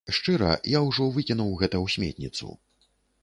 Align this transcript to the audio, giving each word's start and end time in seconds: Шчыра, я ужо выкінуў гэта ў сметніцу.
Шчыра, 0.17 0.53
я 0.77 0.81
ужо 0.87 1.05
выкінуў 1.17 1.51
гэта 1.63 1.75
ў 1.83 1.97
сметніцу. 1.97 2.51